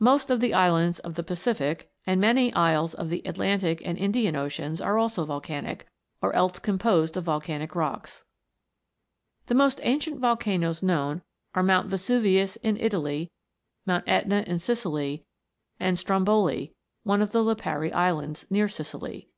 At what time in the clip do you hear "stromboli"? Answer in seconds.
15.96-16.74